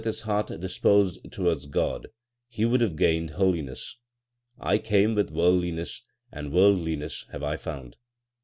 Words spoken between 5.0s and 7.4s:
with worldliness, and worldliness